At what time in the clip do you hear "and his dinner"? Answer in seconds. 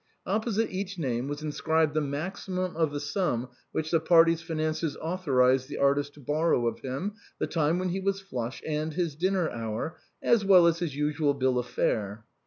8.65-9.51